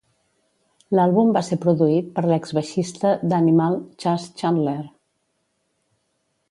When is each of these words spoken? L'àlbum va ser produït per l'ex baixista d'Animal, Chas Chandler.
L'àlbum 0.99 1.29
va 1.35 1.43
ser 1.49 1.57
produït 1.65 2.07
per 2.15 2.23
l'ex 2.31 2.55
baixista 2.59 3.13
d'Animal, 3.33 3.79
Chas 4.05 4.27
Chandler. 4.43 4.79